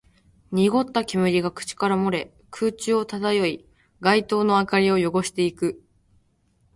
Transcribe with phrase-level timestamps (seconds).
[0.51, 3.69] 濁った煙が口から漏れ、空中を漂い、
[3.99, 5.83] 街灯の明かりを汚していく